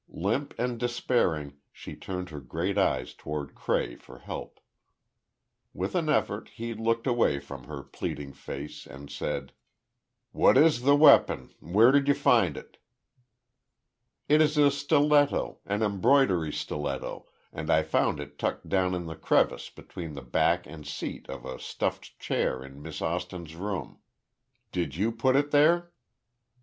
[0.09, 4.59] Limp and despairing, she turned her great eyes toward Cray for help.
[5.75, 9.53] With an effort, he looked away from her pleading face, and said:
[10.31, 11.53] "What is the weapon?
[11.59, 12.77] Where did you find it?"
[14.27, 20.13] "It is a stiletto—an embroidery stiletto—and I found it tucked down in the crevice between
[20.15, 23.99] the back and seat of a stuffed chair in Miss Austin's room.
[24.71, 25.91] Did you put it there?"